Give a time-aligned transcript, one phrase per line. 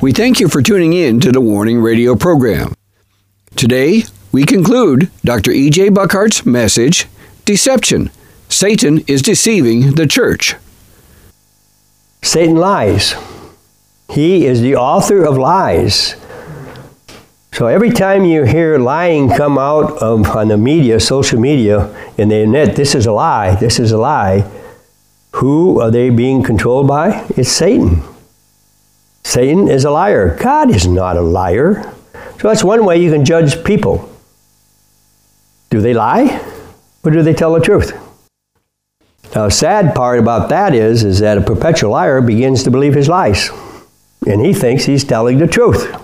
[0.00, 2.72] We thank you for tuning in to the Warning Radio program.
[3.54, 5.50] Today, we conclude Dr.
[5.50, 5.90] E.J.
[5.90, 7.06] Buckardt's message
[7.44, 8.10] Deception
[8.48, 10.54] Satan is Deceiving the Church.
[12.22, 13.14] Satan lies.
[14.10, 16.16] He is the author of lies.
[17.52, 22.30] So every time you hear lying come out of on the media, social media, and
[22.30, 24.50] they admit this is a lie, this is a lie,
[25.32, 27.26] who are they being controlled by?
[27.36, 28.02] It's Satan.
[29.30, 30.36] Satan is a liar.
[30.40, 31.84] God is not a liar.
[32.40, 34.12] So that's one way you can judge people.
[35.70, 36.44] Do they lie
[37.04, 37.92] or do they tell the truth?
[39.32, 42.94] Now, the sad part about that is, is that a perpetual liar begins to believe
[42.94, 43.50] his lies,
[44.26, 45.94] and he thinks he's telling the truth.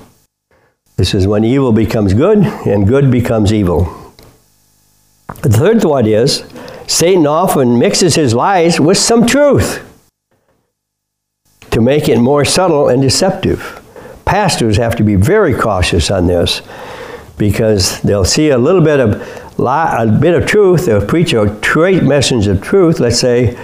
[0.95, 4.15] This is when evil becomes good and good becomes evil.
[5.43, 6.45] The third one is
[6.87, 9.83] Satan often mixes his lies with some truth
[11.77, 13.83] to make it more subtle and deceptive.
[14.25, 16.63] Pastors have to be very cautious on this
[17.37, 21.55] because they'll see a little bit of lie, a bit of truth, they'll preach a
[21.61, 23.59] great message of truth, let's say,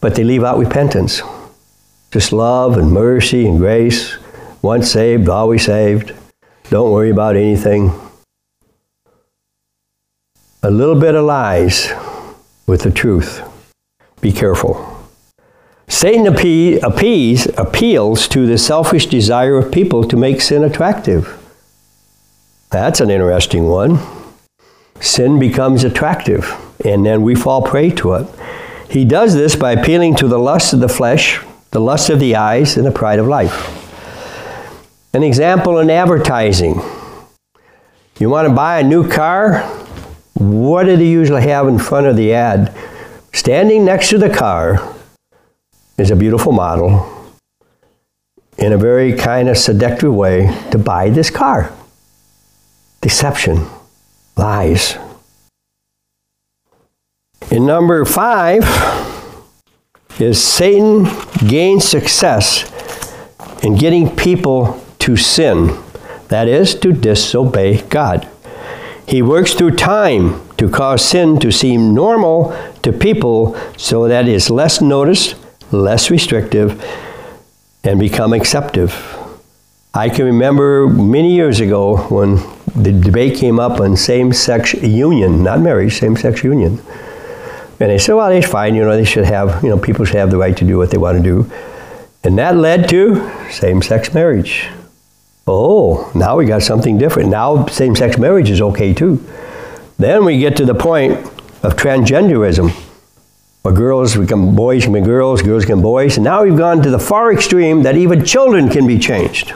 [0.00, 1.22] but they leave out repentance.
[2.12, 4.16] Just love and mercy and grace.
[4.62, 6.14] Once saved, always saved.
[6.70, 7.90] Don't worry about anything.
[10.62, 11.92] A little bit of lies
[12.68, 13.42] with the truth.
[14.20, 14.95] Be careful.
[15.88, 21.42] Satan appease, appeals to the selfish desire of people to make sin attractive.
[22.70, 23.98] That's an interesting one
[25.00, 26.54] sin becomes attractive,
[26.84, 28.26] and then we fall prey to it.
[28.90, 32.36] He does this by appealing to the lust of the flesh, the lust of the
[32.36, 33.72] eyes, and the pride of life.
[35.12, 36.80] An example in advertising.
[38.18, 39.62] You want to buy a new car?
[40.34, 42.74] What do they usually have in front of the ad?
[43.32, 44.94] Standing next to the car
[45.98, 47.12] is a beautiful model
[48.58, 51.72] in a very kind of seductive way to buy this car.
[53.00, 53.66] Deception
[54.36, 54.96] lies.
[57.50, 58.64] In number five
[60.18, 61.06] is Satan
[61.46, 62.72] gains success
[63.62, 65.78] in getting people to sin,
[66.28, 68.28] that is, to disobey God.
[69.06, 74.34] He works through time to cause sin to seem normal to people so that it
[74.34, 75.36] is less noticed,
[75.72, 76.82] less restrictive,
[77.84, 78.94] and become acceptive.
[79.94, 82.36] I can remember many years ago when
[82.74, 86.80] the debate came up on same-sex union, not marriage, same-sex union.
[87.80, 90.16] And they said, well, it's fine, you know, they should have, you know, people should
[90.16, 91.50] have the right to do what they want to do.
[92.24, 94.68] And that led to same-sex marriage.
[95.46, 97.30] Oh, now we got something different.
[97.30, 99.24] Now same-sex marriage is okay too.
[99.96, 101.12] Then we get to the point
[101.62, 102.70] of transgenderism,
[103.66, 106.16] where girls become boys can be girls, girls can be boys.
[106.16, 109.54] And now we've gone to the far extreme that even children can be changed.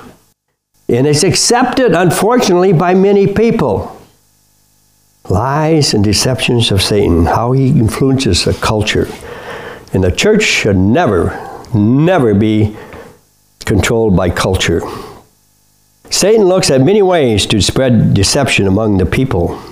[0.89, 3.97] And it's accepted, unfortunately, by many people.
[5.29, 9.07] Lies and deceptions of Satan, how he influences the culture.
[9.93, 11.39] And the church should never,
[11.73, 12.77] never be
[13.65, 14.81] controlled by culture.
[16.11, 19.63] Satan looks at many ways to spread deception among the people.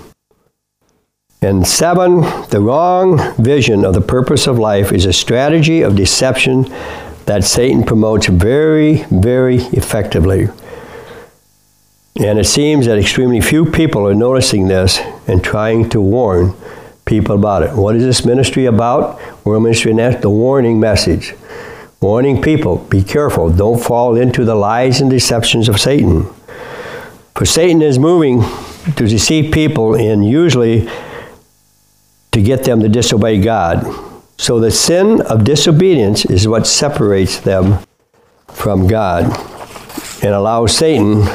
[1.40, 6.62] And seven, the wrong vision of the purpose of life is a strategy of deception
[7.26, 10.49] that Satan promotes very, very effectively.
[12.20, 14.99] And it seems that extremely few people are noticing this
[15.29, 16.55] and trying to warn
[17.05, 17.73] people about it.
[17.76, 19.20] What is this ministry about?
[19.46, 21.35] World Ministry Net, the warning message.
[22.00, 26.25] Warning people, be careful, don't fall into the lies and deceptions of Satan.
[27.37, 28.43] For Satan is moving
[28.96, 30.88] to deceive people and usually
[32.33, 33.87] to get them to disobey God.
[34.39, 37.79] So the sin of disobedience is what separates them
[38.47, 39.25] from God
[40.23, 41.27] and allows Satan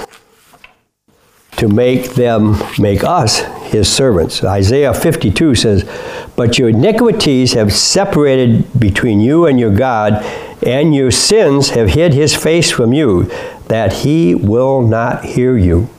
[1.58, 3.40] to make them, make us
[3.72, 4.44] his servants.
[4.44, 10.24] Isaiah 52 says, But your iniquities have separated between you and your God,
[10.66, 13.24] and your sins have hid his face from you,
[13.68, 15.90] that he will not hear you.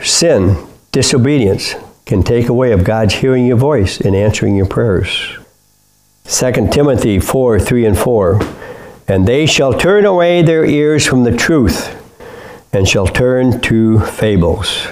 [0.00, 1.74] Sin, disobedience,
[2.06, 5.36] can take away of God's hearing your voice and answering your prayers.
[6.24, 8.40] 2 Timothy 4 3 and 4.
[9.08, 11.94] And they shall turn away their ears from the truth
[12.72, 14.86] and shall turn to fables.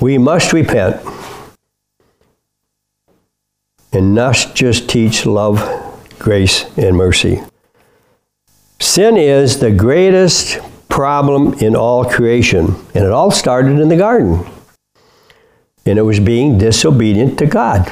[0.00, 1.00] We must repent
[3.92, 5.58] and not just teach love,
[6.18, 7.42] grace, and mercy.
[8.78, 10.58] Sin is the greatest
[10.88, 14.46] problem in all creation, and it all started in the garden.
[15.88, 17.90] And it was being disobedient to God.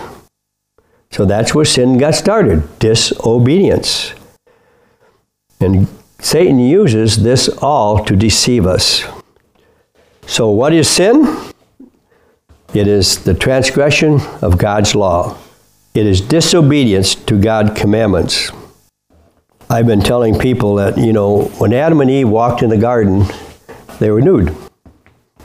[1.11, 4.13] So that's where sin got started disobedience.
[5.61, 5.89] And
[6.19, 9.03] Satan uses this all to deceive us.
[10.27, 11.25] So, what is sin?
[12.75, 15.39] It is the transgression of God's law.
[15.95, 18.51] It is disobedience to God's commandments.
[19.71, 23.25] I've been telling people that, you know, when Adam and Eve walked in the garden,
[23.99, 24.55] they were nude.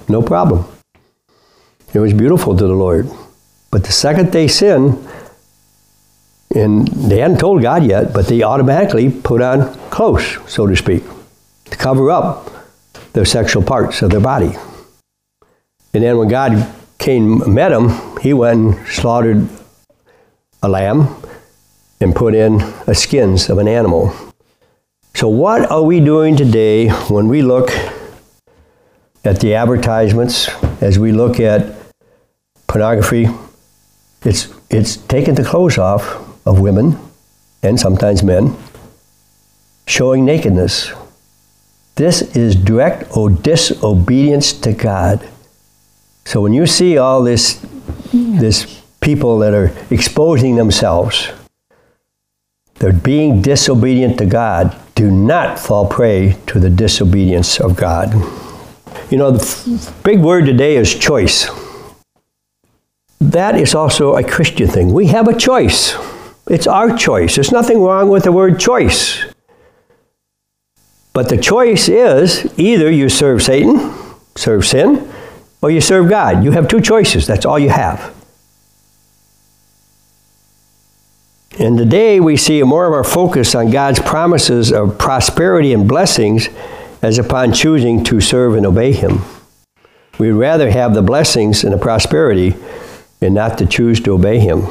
[0.09, 0.70] No problem.
[1.93, 3.09] It was beautiful to the Lord.
[3.69, 4.97] But the second they sinned,
[6.53, 11.03] and they hadn't told God yet, but they automatically put on clothes, so to speak,
[11.65, 12.49] to cover up
[13.13, 14.53] their sexual parts of their body.
[15.93, 17.89] And then when God came met him,
[18.21, 19.47] he went and slaughtered
[20.63, 21.15] a lamb
[21.99, 24.13] and put in a skins of an animal.
[25.15, 27.69] So what are we doing today when we look
[29.23, 30.49] at the advertisements,
[30.81, 31.80] as we look at
[32.71, 33.27] pornography?
[34.23, 36.03] It's, it's taking the clothes off
[36.47, 36.97] of women
[37.61, 38.55] and sometimes men,
[39.87, 40.91] showing nakedness.
[41.95, 45.27] This is direct or disobedience to God.
[46.25, 47.63] So when you see all this,
[48.13, 51.29] this people that are exposing themselves,
[52.75, 54.75] they're being disobedient to God.
[54.95, 58.13] Do not fall prey to the disobedience of God.
[59.11, 61.49] You know, the big word today is choice.
[63.21, 64.91] That is also a Christian thing.
[64.93, 65.95] We have a choice.
[66.47, 67.35] It's our choice.
[67.35, 69.23] There's nothing wrong with the word choice.
[71.13, 73.95] But the choice is either you serve Satan,
[74.35, 75.07] serve sin,
[75.61, 76.43] or you serve God.
[76.43, 77.27] You have two choices.
[77.27, 78.11] That's all you have.
[81.59, 86.49] And today we see more of our focus on God's promises of prosperity and blessings
[87.03, 89.21] as upon choosing to serve and obey Him.
[90.17, 92.55] We'd rather have the blessings and the prosperity
[93.21, 94.65] and not to choose to obey Him.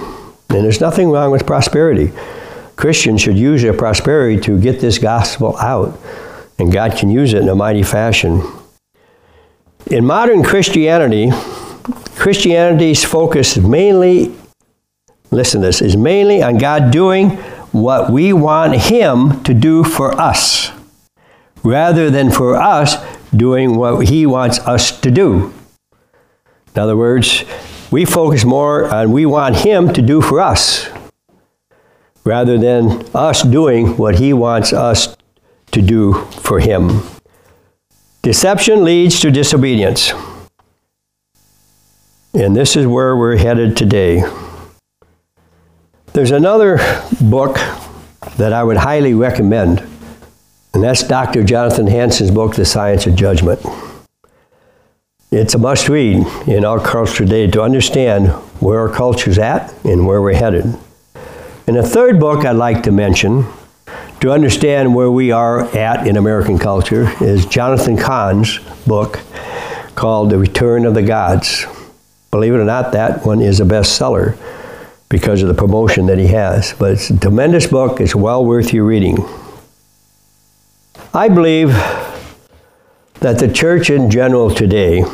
[0.48, 2.12] And there's nothing wrong with prosperity.
[2.76, 5.98] Christians should use their prosperity to get this gospel out,
[6.58, 8.42] and God can use it in a mighty fashion.
[9.86, 11.30] In modern Christianity,
[12.16, 14.34] Christianity's focus mainly,
[15.30, 17.30] listen this, is mainly on God doing
[17.72, 20.72] what we want Him to do for us,
[21.62, 22.96] rather than for us
[23.34, 25.52] doing what He wants us to do.
[26.74, 27.44] In other words,
[27.90, 30.88] we focus more on we want Him to do for us
[32.24, 35.16] rather than us doing what He wants us
[35.72, 37.02] to do for Him.
[38.22, 40.12] Deception leads to disobedience.
[42.34, 44.22] And this is where we're headed today.
[46.12, 46.78] There's another
[47.20, 47.56] book
[48.36, 49.80] that I would highly recommend,
[50.74, 51.42] and that's Dr.
[51.42, 53.60] Jonathan Hansen's book, The Science of Judgment.
[55.32, 60.04] It's a must read in our culture today to understand where our culture's at and
[60.04, 60.76] where we're headed.
[61.68, 63.46] And a third book I'd like to mention
[64.22, 68.58] to understand where we are at in American culture is Jonathan Cahn's
[68.88, 69.20] book
[69.94, 71.64] called The Return of the Gods.
[72.32, 74.36] Believe it or not, that one is a bestseller
[75.08, 76.74] because of the promotion that he has.
[76.76, 79.18] But it's a tremendous book, it's well worth your reading.
[81.14, 81.68] I believe
[83.20, 85.04] that the church in general today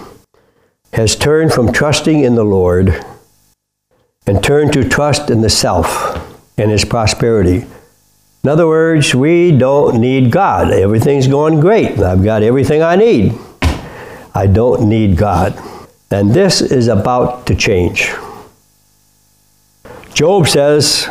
[0.92, 3.04] has turned from trusting in the Lord
[4.26, 6.16] and turned to trust in the self
[6.58, 7.66] and his prosperity.
[8.42, 10.72] In other words, we don't need God.
[10.72, 11.98] Everything's going great.
[11.98, 13.38] I've got everything I need.
[14.34, 15.58] I don't need God.
[16.10, 18.12] And this is about to change.
[20.14, 21.08] Job says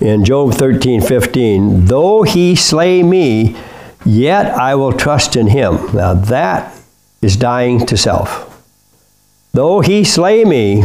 [0.00, 3.56] in Job 13 15, though he slay me,
[4.04, 5.74] yet I will trust in him.
[5.94, 6.78] Now that
[7.22, 8.45] is dying to self.
[9.56, 10.84] Though he slay me,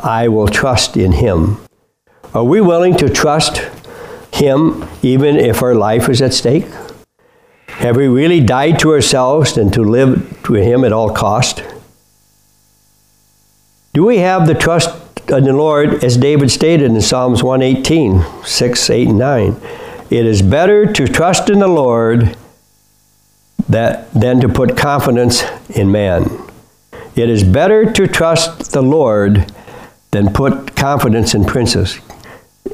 [0.00, 1.58] I will trust in him.
[2.34, 3.58] Are we willing to trust
[4.32, 6.66] him even if our life is at stake?
[7.68, 11.62] Have we really died to ourselves and to live to him at all cost?
[13.92, 18.90] Do we have the trust in the Lord as David stated in Psalms 118, 6,
[18.90, 19.56] 8, and 9?
[20.10, 22.36] It is better to trust in the Lord
[23.68, 26.43] that, than to put confidence in man.
[27.16, 29.52] It is better to trust the Lord
[30.10, 32.00] than put confidence in princes.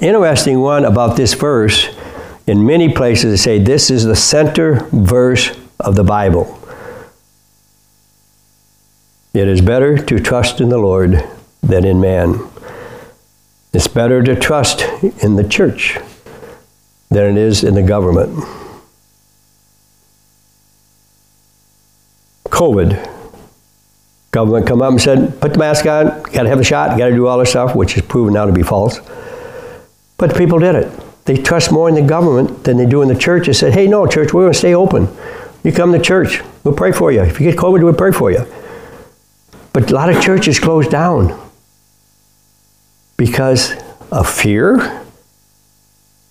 [0.00, 1.88] Interesting one about this verse,
[2.46, 6.58] in many places they say this is the center verse of the Bible.
[9.34, 11.22] It is better to trust in the Lord
[11.62, 12.40] than in man.
[13.72, 14.82] It's better to trust
[15.22, 15.98] in the church
[17.10, 18.44] than it is in the government.
[22.46, 23.09] COVID.
[24.30, 27.08] Government come up and said, put the mask on, got to have a shot, got
[27.08, 29.00] to do all this stuff, which is proven now to be false.
[30.16, 31.24] But the people did it.
[31.24, 33.46] They trust more in the government than they do in the church.
[33.46, 35.08] They said, hey, no, church, we're going to stay open.
[35.64, 37.22] You come to church, we'll pray for you.
[37.22, 38.46] If you get COVID, we'll pray for you.
[39.72, 41.38] But a lot of churches closed down
[43.16, 43.72] because
[44.10, 44.76] of fear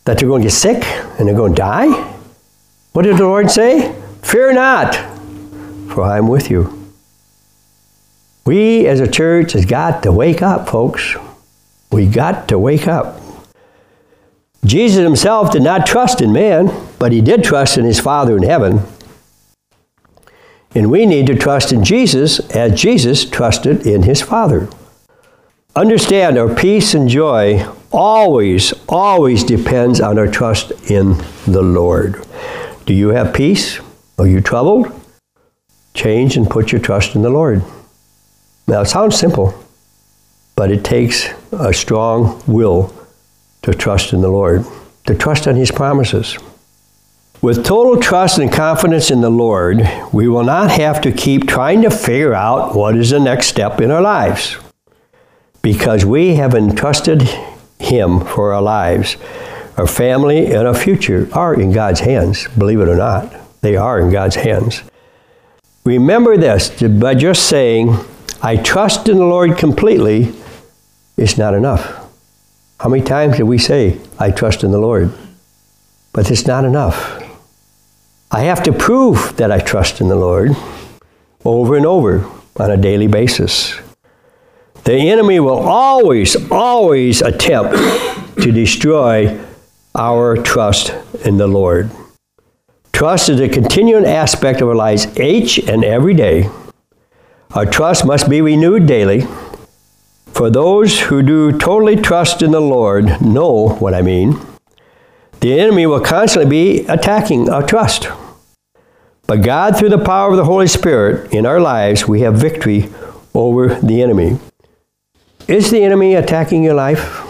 [0.06, 0.84] that they're going to get sick
[1.20, 2.16] and they're going to die.
[2.94, 3.94] What did the Lord say?
[4.22, 4.96] Fear not,
[5.90, 6.79] for I am with you.
[8.50, 11.16] We as a church has got to wake up, folks.
[11.92, 13.22] We got to wake up.
[14.66, 18.42] Jesus himself did not trust in man, but he did trust in his Father in
[18.42, 18.82] heaven.
[20.74, 24.68] And we need to trust in Jesus as Jesus trusted in his Father.
[25.76, 32.26] Understand our peace and joy always, always depends on our trust in the Lord.
[32.88, 33.80] Do you have peace?
[34.18, 34.88] Are you troubled?
[35.94, 37.64] Change and put your trust in the Lord.
[38.70, 39.52] Now, it sounds simple,
[40.56, 42.94] but it takes a strong will
[43.64, 44.64] to trust in the Lord,
[45.08, 46.38] to trust on His promises.
[47.42, 49.82] With total trust and confidence in the Lord,
[50.14, 53.82] we will not have to keep trying to figure out what is the next step
[53.82, 54.56] in our lives
[55.64, 57.24] because we have entrusted
[57.80, 59.18] Him for our lives.
[59.78, 63.34] Our family and our future are in God's hands, believe it or not.
[63.62, 64.84] They are in God's hands.
[65.86, 67.98] Remember this by just saying,
[68.42, 70.34] I trust in the Lord completely,
[71.18, 72.08] is not enough.
[72.80, 75.12] How many times do we say, I trust in the Lord?
[76.14, 77.22] But it's not enough.
[78.32, 80.52] I have to prove that I trust in the Lord
[81.44, 82.26] over and over
[82.58, 83.78] on a daily basis.
[84.86, 87.76] The enemy will always, always attempt
[88.42, 89.38] to destroy
[89.96, 90.94] our trust
[91.26, 91.92] in the Lord.
[92.94, 96.50] Trust is a continuing aspect of our lives each and every day.
[97.56, 99.22] Our trust must be renewed daily.
[100.34, 104.40] For those who do totally trust in the Lord know what I mean.
[105.40, 108.08] The enemy will constantly be attacking our trust.
[109.26, 112.88] But God, through the power of the Holy Spirit in our lives, we have victory
[113.34, 114.38] over the enemy.
[115.48, 117.26] Is the enemy attacking your life?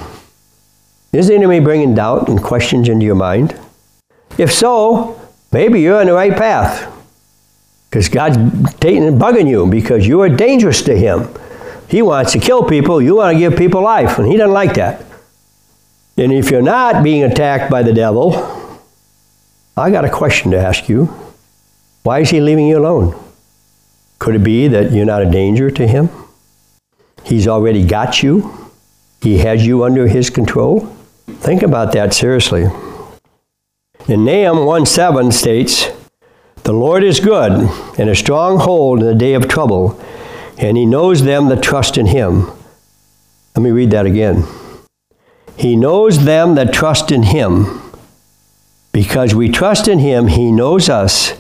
[1.14, 3.58] Is the enemy bringing doubt and questions into your mind?
[4.38, 5.20] If so,
[5.54, 6.94] maybe you're on the right path.
[7.90, 8.38] Because God's
[8.76, 11.28] taking and bugging you because you are dangerous to Him.
[11.88, 14.76] He wants to kill people, you want to give people life, and He doesn't like
[14.76, 15.06] that.
[16.18, 18.34] And if you're not being attacked by the devil,
[19.78, 21.06] I got a question to ask you.
[22.04, 23.18] Why is he leaving you alone?
[24.20, 26.10] Could it be that you're not a danger to him?
[27.24, 28.70] He's already got you.
[29.22, 30.82] He has you under his control.
[31.28, 32.68] Think about that seriously.
[34.08, 35.88] In Nahum 1 7 states,
[36.64, 37.52] The Lord is good
[37.98, 40.00] and a strong hold in the day of trouble,
[40.58, 42.52] and he knows them that trust in him.
[43.56, 44.46] Let me read that again.
[45.58, 47.82] He knows them that trust in him.
[48.92, 51.34] Because we trust in him, he knows us,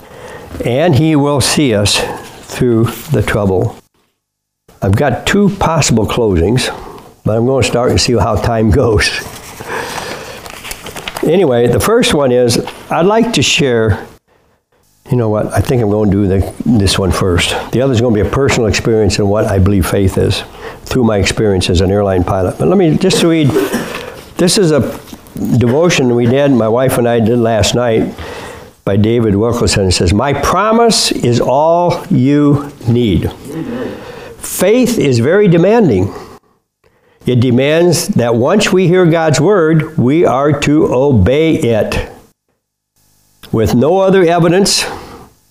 [0.66, 1.98] and he will see us
[2.44, 3.78] through the trouble.
[4.82, 6.68] I've got two possible closings,
[7.24, 9.10] but I'm going to start and see how time goes.
[11.24, 12.58] anyway, the first one is
[12.90, 14.06] I'd like to share.
[15.10, 15.52] You know what?
[15.52, 17.50] I think I'm going to do the, this one first.
[17.72, 20.44] The other is going to be a personal experience in what I believe faith is
[20.84, 22.60] through my experience as an airline pilot.
[22.60, 23.48] But let me just read
[24.38, 24.82] this is a
[25.58, 28.16] devotion we did, my wife and I did last night
[28.86, 29.88] by David Wilkerson.
[29.88, 33.32] It says, My promise is all you need.
[34.38, 36.14] Faith is very demanding.
[37.26, 42.12] It demands that once we hear God's word, we are to obey it
[43.52, 44.84] with no other evidence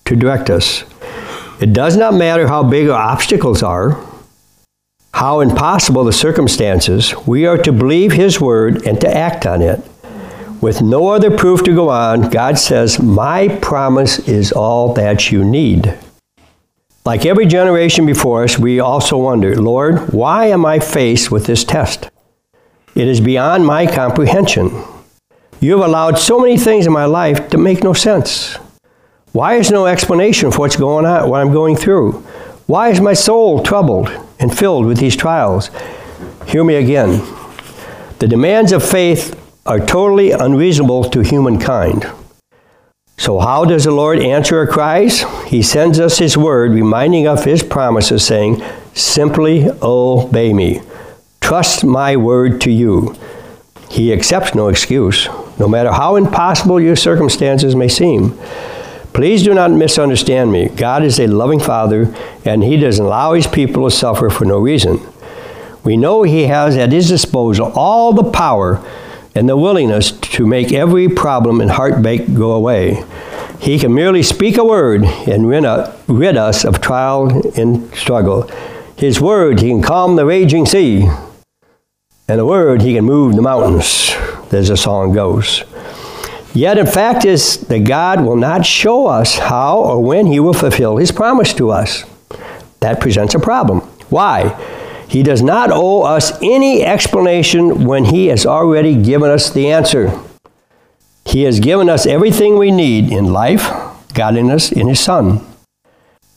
[0.09, 0.83] to direct us.
[1.61, 4.03] It does not matter how big our obstacles are,
[5.13, 9.81] how impossible the circumstances, we are to believe His word and to act on it.
[10.61, 15.43] With no other proof to go on, God says, My promise is all that you
[15.43, 15.97] need.
[17.05, 21.63] Like every generation before us, we also wonder, Lord, why am I faced with this
[21.63, 22.09] test?
[22.95, 24.83] It is beyond my comprehension.
[25.59, 28.57] You have allowed so many things in my life to make no sense.
[29.31, 32.13] Why is no explanation for what's going on, what I'm going through?
[32.65, 34.09] Why is my soul troubled
[34.39, 35.69] and filled with these trials?
[36.47, 37.21] Hear me again.
[38.17, 42.05] The demands of faith are totally unreasonable to humankind.
[43.17, 45.23] So, how does the Lord answer our cries?
[45.45, 50.81] He sends us His word, reminding us of His promises, saying, Simply obey me.
[51.39, 53.15] Trust my word to you.
[53.89, 55.27] He accepts no excuse,
[55.59, 58.39] no matter how impossible your circumstances may seem.
[59.19, 60.69] Please do not misunderstand me.
[60.69, 64.59] God is a loving Father, and He doesn't allow His people to suffer for no
[64.59, 65.05] reason.
[65.83, 68.81] We know He has at His disposal all the power
[69.35, 73.03] and the willingness to make every problem and heartbreak go away.
[73.59, 78.49] He can merely speak a word and rid us of trial and struggle.
[78.95, 81.09] His word, He can calm the raging sea.
[82.29, 84.15] And a word, He can move the mountains,
[84.53, 85.65] as the song goes.
[86.53, 90.53] Yet, in fact, is that God will not show us how or when He will
[90.53, 92.03] fulfill His promise to us.
[92.79, 93.81] That presents a problem.
[94.09, 94.57] Why?
[95.07, 100.11] He does not owe us any explanation when He has already given us the answer.
[101.25, 103.69] He has given us everything we need in life,
[104.13, 105.45] godliness, in His Son.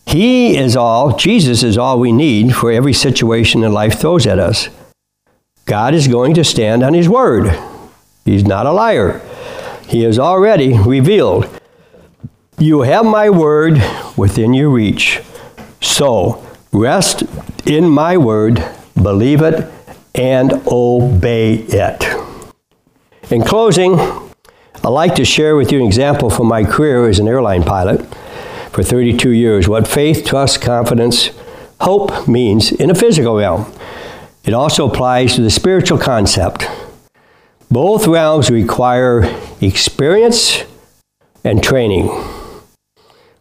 [0.06, 4.38] He is all, Jesus is all we need for every situation that life throws at
[4.38, 4.68] us.
[5.64, 7.58] God is going to stand on His word.
[8.24, 9.22] He's not a liar.
[9.92, 11.50] He has already revealed.
[12.58, 13.74] You have my word
[14.16, 15.20] within your reach.
[15.82, 17.24] So rest
[17.66, 19.70] in my word, believe it,
[20.14, 22.06] and obey it.
[23.30, 24.00] In closing,
[24.82, 28.00] I'd like to share with you an example from my career as an airline pilot
[28.70, 31.28] for 32 years what faith, trust, confidence,
[31.82, 33.70] hope means in a physical realm.
[34.42, 36.66] It also applies to the spiritual concept.
[37.72, 39.22] Both realms require
[39.62, 40.62] experience
[41.42, 42.08] and training.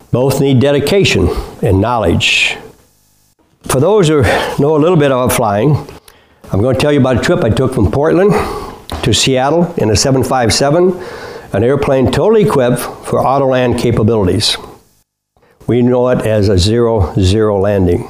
[0.10, 1.28] Both need dedication
[1.62, 2.56] and knowledge.
[3.63, 4.22] For those who
[4.58, 5.76] know a little bit about flying,
[6.50, 8.32] I'm going to tell you about a trip I took from Portland
[9.04, 10.94] to Seattle in a 757,
[11.52, 14.56] an airplane totally equipped for Autoland capabilities.
[15.67, 18.08] We know it as a zero zero landing.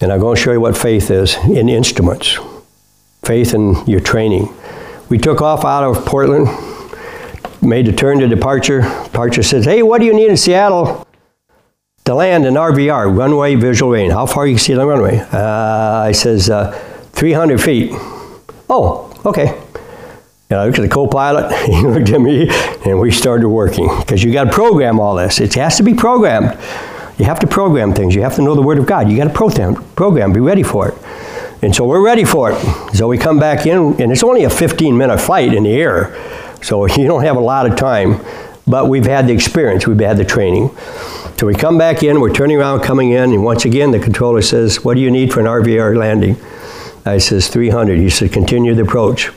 [0.00, 2.38] And I'm going to show you what faith is in instruments,
[3.24, 4.54] faith in your training.
[5.08, 6.46] We took off out of Portland,
[7.62, 8.82] made the turn to departure.
[9.04, 11.06] Departure says, Hey, what do you need in Seattle
[12.04, 14.10] to land an RVR, runway visual rating?
[14.10, 15.18] How far you can see the runway?
[15.32, 16.72] Uh, I says, uh,
[17.12, 17.90] 300 feet.
[18.68, 19.58] Oh, okay.
[20.50, 22.48] And I looked at the co-pilot, he looked at me,
[22.84, 23.88] and we started working.
[24.00, 25.40] Because you got to program all this.
[25.40, 26.58] It has to be programmed.
[27.18, 28.14] You have to program things.
[28.14, 29.10] You have to know the Word of God.
[29.10, 30.94] You got to program, program, be ready for it.
[31.60, 32.94] And so we're ready for it.
[32.94, 36.16] So we come back in, and it's only a 15 minute flight in the air.
[36.62, 38.20] So you don't have a lot of time,
[38.66, 40.70] but we've had the experience, we've had the training.
[41.38, 44.42] So we come back in, we're turning around, coming in, and once again the controller
[44.42, 46.36] says, What do you need for an RVR landing?
[47.06, 47.98] I says 300.
[47.98, 49.30] He said, Continue the approach.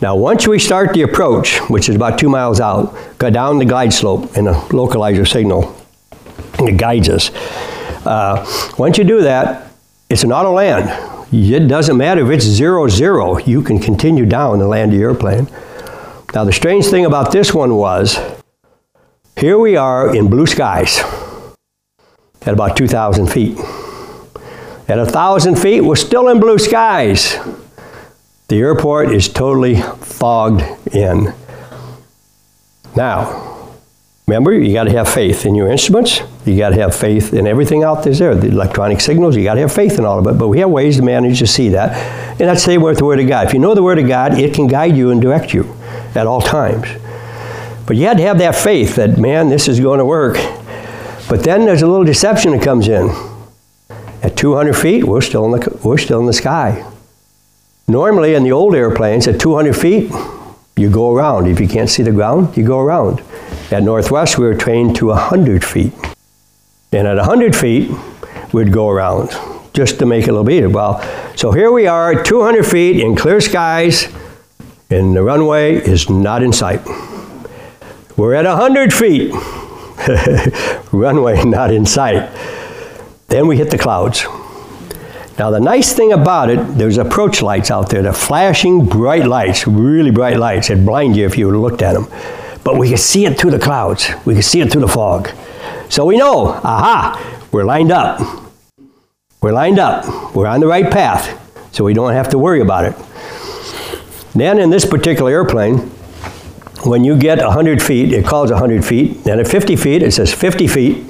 [0.00, 3.64] Now, once we start the approach, which is about two miles out, go down the
[3.64, 5.76] glide slope in a localizer signal.
[6.58, 7.30] and It guides us.
[8.04, 8.44] Uh,
[8.78, 9.70] once you do that,
[10.10, 11.11] it's an auto land.
[11.32, 15.48] It doesn't matter if it's zero zero, you can continue down and land the airplane.
[16.34, 18.18] Now, the strange thing about this one was
[19.36, 21.00] here we are in blue skies
[22.42, 23.58] at about 2,000 feet.
[24.88, 27.38] At 1,000 feet, we're still in blue skies.
[28.48, 30.62] The airport is totally fogged
[30.94, 31.32] in.
[32.94, 33.51] Now,
[34.32, 36.22] Remember, you got to have faith in your instruments.
[36.46, 38.34] You got to have faith in everything out there.
[38.34, 40.38] The electronic signals, you got to have faith in all of it.
[40.38, 41.94] But we have ways to manage to see that.
[42.40, 43.48] And that's the same with the Word of God.
[43.48, 45.70] If you know the Word of God, it can guide you and direct you
[46.14, 46.86] at all times.
[47.86, 50.36] But you had to have that faith that, man, this is going to work.
[51.28, 53.10] But then there's a little deception that comes in.
[54.22, 56.90] At 200 feet, we're still in the, we're still in the sky.
[57.86, 60.10] Normally, in the old airplanes, at 200 feet,
[60.78, 61.48] you go around.
[61.48, 63.22] If you can't see the ground, you go around.
[63.72, 65.94] At Northwest, we were trained to 100 feet.
[66.92, 67.90] And at 100 feet,
[68.52, 69.30] we'd go around
[69.72, 70.70] just to make it a little bit.
[70.70, 71.00] Well,
[71.36, 74.12] so here we are, 200 feet in clear skies,
[74.90, 76.86] and the runway is not in sight.
[78.18, 79.32] We're at 100 feet.
[80.92, 82.30] runway not in sight.
[83.28, 84.26] Then we hit the clouds.
[85.38, 88.02] Now, the nice thing about it, there's approach lights out there.
[88.02, 90.68] They're flashing bright lights, really bright lights.
[90.68, 92.06] It'd blind you if you looked at them.
[92.64, 94.08] But we can see it through the clouds.
[94.24, 95.30] We can see it through the fog.
[95.88, 98.20] So we know, aha, we're lined up.
[99.40, 100.34] We're lined up.
[100.34, 101.38] We're on the right path.
[101.74, 102.94] So we don't have to worry about it.
[104.34, 105.78] Then in this particular airplane,
[106.84, 109.24] when you get 100 feet, it calls 100 feet.
[109.24, 111.04] Then at 50 feet, it says 50 feet.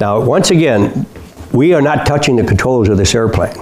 [0.00, 1.06] Now, once again,
[1.52, 3.56] we are not touching the controls of this airplane.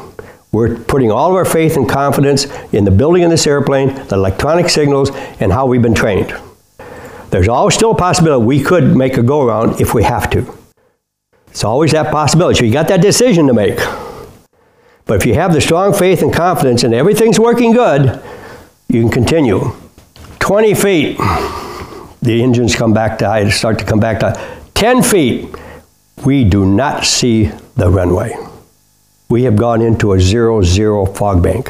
[0.52, 4.14] We're putting all of our faith and confidence in the building of this airplane, the
[4.14, 6.32] electronic signals, and how we've been trained.
[7.34, 10.56] There's always still a possibility we could make a go around if we have to.
[11.48, 12.60] It's always that possibility.
[12.60, 13.78] So you got that decision to make.
[15.04, 18.22] But if you have the strong faith and confidence and everything's working good,
[18.88, 19.72] you can continue.
[20.38, 21.18] 20 feet,
[22.22, 24.40] the engines come back to high, start to come back to
[24.74, 25.52] 10 feet.
[26.24, 28.36] We do not see the runway.
[29.28, 31.68] We have gone into a zero zero fog bank.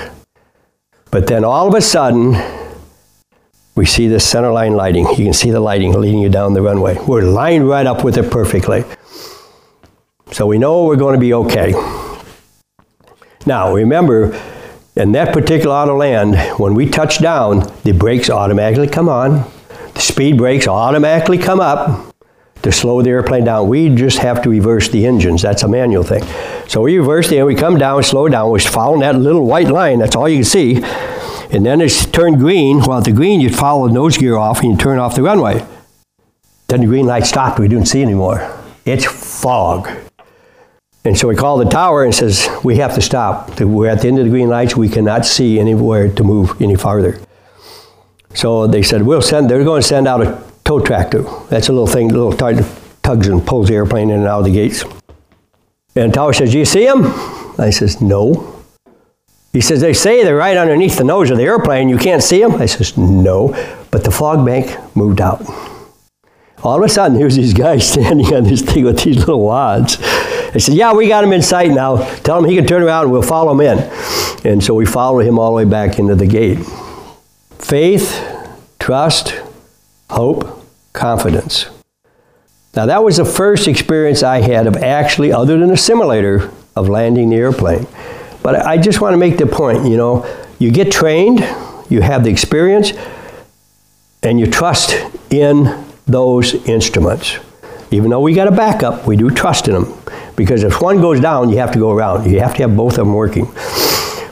[1.10, 2.34] But then all of a sudden,
[3.74, 5.06] we see the center line lighting.
[5.08, 6.96] You can see the lighting leading you down the runway.
[7.06, 8.84] We're lined right up with it perfectly.
[10.32, 11.72] So we know we're going to be okay.
[13.46, 14.40] Now, remember,
[14.96, 19.50] in that particular auto land, when we touch down, the brakes automatically come on,
[19.94, 22.14] the speed brakes automatically come up
[22.62, 23.68] to slow the airplane down.
[23.68, 25.42] We just have to reverse the engines.
[25.42, 26.24] That's a manual thing.
[26.68, 28.50] So we reverse the, engine, we come down, slow down.
[28.50, 29.98] We're following that little white line.
[29.98, 30.80] That's all you can see.
[31.54, 32.80] And then it's turned green.
[32.80, 35.22] Well, at the green, you'd follow the nose gear off and you turn off the
[35.22, 35.64] runway.
[36.66, 37.60] Then the green light stopped.
[37.60, 38.60] We didn't see anymore.
[38.84, 39.88] It's fog.
[41.04, 43.60] And so we call the tower and says, we have to stop.
[43.60, 44.74] We're at the end of the green lights.
[44.76, 47.20] We cannot see anywhere to move any farther.
[48.34, 51.22] So they said, we'll send, they're going to send out a tow tractor.
[51.50, 52.64] That's a little thing, little tug,
[53.04, 54.82] tugs and pulls the airplane in and out of the gates.
[55.94, 57.04] And tower says, do you see them?
[57.58, 58.53] I says, no.
[59.54, 61.88] He says, they say they're right underneath the nose of the airplane.
[61.88, 62.56] You can't see them?
[62.56, 63.54] I says, no.
[63.92, 65.42] But the fog bank moved out.
[66.64, 69.98] All of a sudden, here's these guys standing on this thing with these little wads.
[70.02, 71.98] I said, Yeah, we got him in sight now.
[72.20, 73.78] Tell him he can turn around and we'll follow him in.
[74.44, 76.58] And so we followed him all the way back into the gate.
[77.60, 78.24] Faith,
[78.80, 79.40] trust,
[80.10, 81.66] hope, confidence.
[82.74, 86.88] Now, that was the first experience I had of actually, other than a simulator, of
[86.88, 87.86] landing the airplane.
[88.44, 90.24] But I just want to make the point you know,
[90.58, 91.40] you get trained,
[91.88, 92.92] you have the experience,
[94.22, 94.94] and you trust
[95.30, 97.38] in those instruments.
[97.90, 99.98] Even though we got a backup, we do trust in them.
[100.36, 102.30] Because if one goes down, you have to go around.
[102.30, 103.46] You have to have both of them working.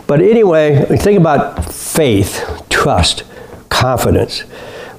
[0.07, 3.25] But anyway, think about faith, trust,
[3.71, 4.45] confidence.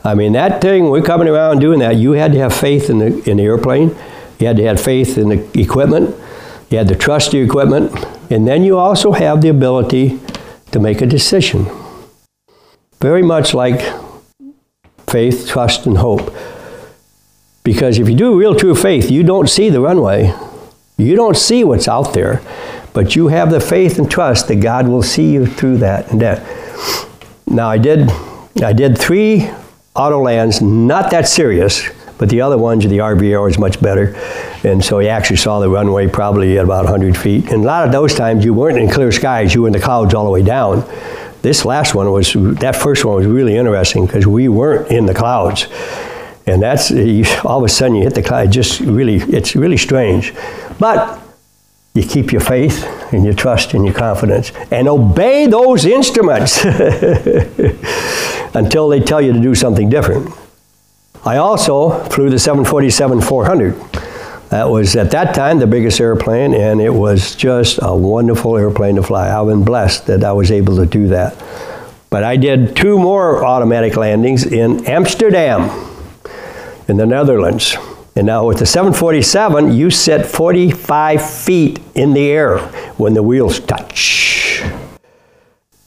[0.04, 2.98] I mean, that thing, we're coming around doing that, you had to have faith in
[2.98, 3.96] the, in the airplane.
[4.40, 6.16] You had to have faith in the equipment.
[6.72, 7.94] You had to trust the equipment.
[8.30, 10.20] And then you also have the ability
[10.72, 11.66] to make a decision.
[13.00, 13.82] Very much like
[15.08, 16.34] faith, trust, and hope.
[17.64, 20.34] Because if you do real true faith, you don't see the runway.
[20.98, 22.42] You don't see what's out there,
[22.94, 26.22] but you have the faith and trust that God will see you through that and
[26.22, 26.44] that.
[27.48, 28.10] Now I did
[28.62, 29.50] I did three
[29.96, 34.16] auto lands, not that serious, but the other ones, the RVR is much better.
[34.64, 37.52] And so he actually saw the runway probably at about 100 feet.
[37.52, 39.80] And a lot of those times you weren't in clear skies, you were in the
[39.80, 40.88] clouds all the way down.
[41.42, 45.14] This last one was, that first one was really interesting because we weren't in the
[45.14, 45.68] clouds.
[46.46, 46.92] And that's,
[47.44, 50.34] all of a sudden you hit the cloud, just really, it's really strange.
[50.80, 51.20] But
[51.94, 56.64] you keep your faith and your trust and your confidence and obey those instruments
[58.56, 60.34] until they tell you to do something different.
[61.26, 63.76] I also flew the 747 400.
[64.50, 68.98] That was at that time the biggest airplane, and it was just a wonderful airplane
[68.98, 69.30] to fly.
[69.30, 71.42] I've been blessed that I was able to do that.
[72.10, 75.72] But I did two more automatic landings in Amsterdam,
[76.88, 77.78] in the Netherlands.
[78.16, 82.60] And now with the 747, you set 45 feet in the air
[82.98, 84.62] when the wheels touch.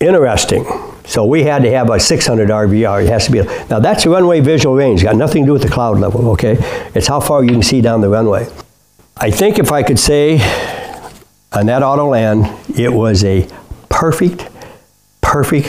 [0.01, 0.65] Interesting.
[1.07, 3.05] So we had to have a 600 RVR.
[3.05, 3.43] It has to be.
[3.71, 5.03] Now that's a runway visual range.
[5.03, 6.29] Got nothing to do with the cloud level.
[6.31, 6.57] Okay,
[6.95, 8.49] it's how far you can see down the runway.
[9.17, 10.35] I think if I could say
[11.53, 12.47] on that auto land,
[12.79, 13.49] it was a
[13.89, 14.47] perfect,
[15.23, 15.69] perfect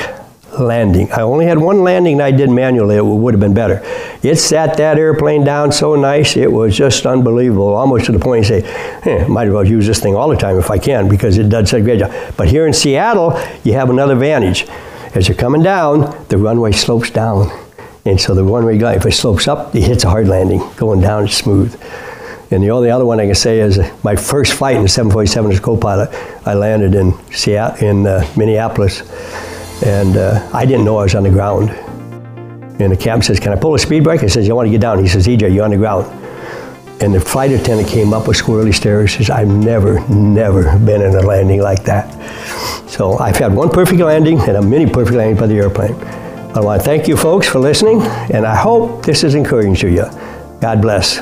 [0.60, 1.12] landing.
[1.12, 2.96] I only had one landing I did manually.
[2.96, 3.82] It would have been better.
[4.24, 6.36] It sat that airplane down so nice.
[6.36, 9.88] It was just unbelievable, almost to the point you say, eh, might as well use
[9.88, 12.12] this thing all the time if I can because it does such a great job.
[12.36, 14.68] But here in Seattle, you have another advantage.
[15.18, 17.50] As you're coming down, the runway slopes down.
[18.06, 20.62] And so the runway guy, if it slopes up, it hits a hard landing.
[20.76, 21.74] Going down, it's smooth.
[22.52, 25.54] And the only other one I can say is my first flight in the 747
[25.54, 26.10] as co-pilot,
[26.46, 29.02] I landed in Seattle, in uh, Minneapolis,
[29.82, 31.72] and uh, I didn't know I was on the ground.
[32.80, 34.72] And the captain says, "Can I pull a speed brake?" I says, "You want to
[34.72, 36.06] get down?" He says, "EJ, you're on the ground."
[37.00, 39.14] And the flight attendant came up with squirrely stairs.
[39.14, 42.08] Says, "I've never, never been in a landing like that."
[42.88, 45.96] So I've had one perfect landing and a many perfect landings by the airplane.
[46.56, 48.02] I want to thank you folks for listening,
[48.34, 50.06] and I hope this is encouraging to you.
[50.60, 51.22] God bless.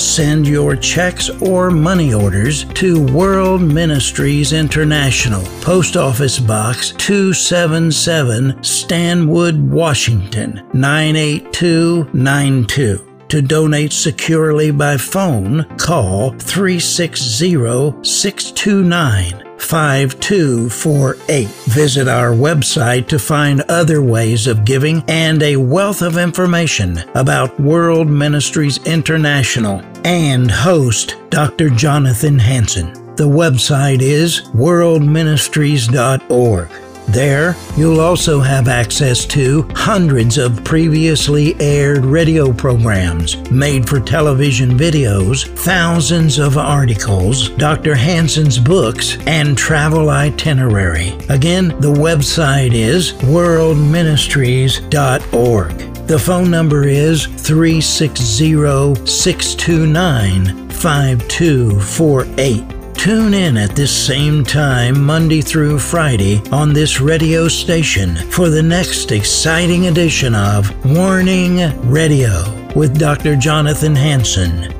[0.00, 9.70] Send your checks or money orders to World Ministries International, Post Office Box 277, Stanwood,
[9.70, 13.06] Washington 98292.
[13.28, 21.46] To donate securely by phone, call 360 629 5248.
[21.46, 27.60] Visit our website to find other ways of giving and a wealth of information about
[27.60, 31.70] World Ministries International and host Dr.
[31.70, 32.92] Jonathan Hansen.
[33.16, 36.68] The website is worldministries.org.
[37.08, 44.78] There, you'll also have access to hundreds of previously aired radio programs, made for television
[44.78, 47.96] videos, thousands of articles, Dr.
[47.96, 51.18] Hansen's books, and travel itinerary.
[51.28, 55.89] Again, the website is worldministries.org.
[56.10, 62.94] The phone number is 360 629 5248.
[62.94, 68.60] Tune in at this same time, Monday through Friday, on this radio station for the
[68.60, 72.42] next exciting edition of Warning Radio
[72.74, 73.36] with Dr.
[73.36, 74.79] Jonathan Hansen.